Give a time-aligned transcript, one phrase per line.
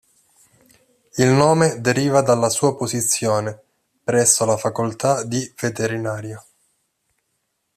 [1.19, 3.61] Il nome deriva dalla sua posizione,
[4.03, 6.43] presso la "Facoltà di veterinaria".